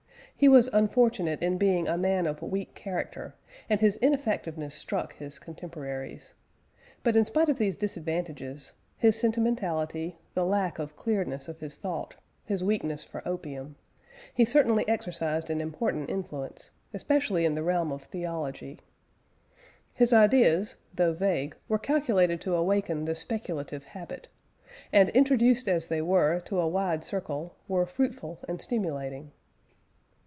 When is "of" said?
2.25-2.41, 7.47-7.59, 10.79-10.95, 11.47-11.59, 17.91-18.05